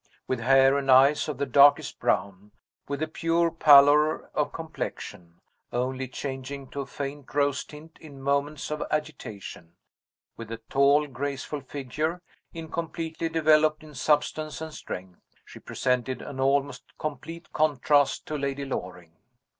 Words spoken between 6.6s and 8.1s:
to a faint rose tint